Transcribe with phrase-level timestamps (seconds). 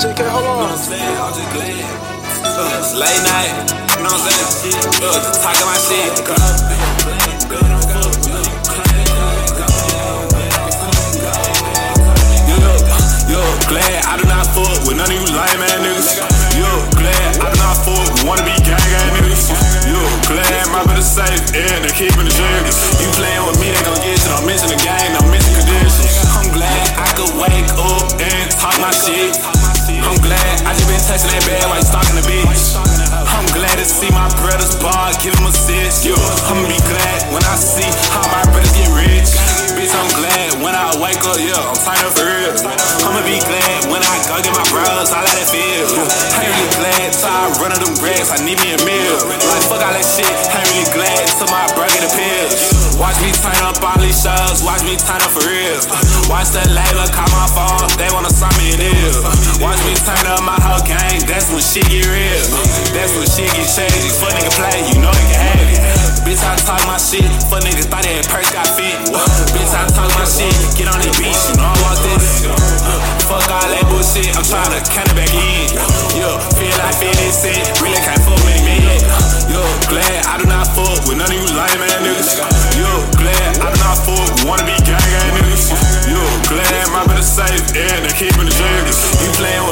[0.00, 0.28] saying, JK?
[0.28, 0.76] Hold on.
[2.96, 3.52] Late night,
[3.96, 4.84] you know what I'm saying?
[5.04, 6.12] Uh, talking my shit.
[13.26, 15.26] Yo, glad I do not fuck with none of you
[15.82, 16.20] niggas.
[16.56, 19.52] Yo, glad I do not fuck with wanna be gang gang niggas.
[19.84, 20.66] Yo, glad
[21.82, 22.32] they keeping the.
[23.00, 24.16] You playing with me, they gon' get.
[24.36, 26.24] I'm missing the game, I'm missing conditions.
[26.32, 29.65] I'm glad I could wake up and talk my shit.
[30.06, 32.78] I'm glad I just been texting that while you stalking the bitch.
[33.36, 36.06] I'm glad to see my brothers bar, give a assist.
[36.06, 36.14] Yo,
[36.46, 39.34] I'ma be glad when I see how my brothers get rich.
[39.76, 42.54] Bitch, I'm glad when I wake up, yeah, I'm up for real.
[43.04, 45.84] I'ma be glad when I go get my bros, I let it feel.
[45.90, 49.20] I ain't really glad till I run up them racks, I need me a meal.
[49.26, 52.96] Like, fuck all that shit, I ain't really glad till my bro get a pills.
[52.96, 55.76] Watch me turn up all these shows, watch me turn up for real.
[56.32, 57.90] Watch the label call my phone,
[61.36, 62.40] that's when shit get real.
[62.96, 64.08] That's when shit get shady.
[64.16, 65.76] Fuck nigga play, you know they can have it.
[66.24, 68.96] Bitch, I talk my shit, fuck niggas thought that perk got fit.
[69.52, 70.48] Bitch, I talk my shit,
[70.80, 72.48] get on the beach, you know I want this.
[73.28, 75.76] Fuck all that bullshit, I'm tryna count it back in.
[76.16, 78.80] Yo, feel like 50 cent, really can't fuck with me.
[79.52, 79.60] Yo,
[79.92, 82.32] glad I do not fuck with none of you lame ass niggas.
[82.80, 82.88] Yo,
[83.20, 85.68] glad I do not fuck with wanna be gang gang niggas.
[86.08, 86.16] Yo,
[86.48, 88.98] glad my better safe and they keeping the jiggers.
[89.20, 89.65] You playing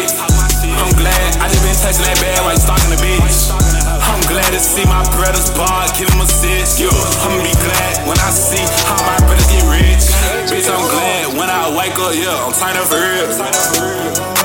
[0.00, 3.52] I'm glad I just been texting that bad while you stalking the bitch.
[4.00, 6.80] I'm glad to see my brothers bar, give them assist.
[6.80, 10.08] Yo, I'ma be glad when I see how my brothers get rich.
[10.48, 14.39] Bitch, I'm glad when I wake up, yeah, I'm up for real.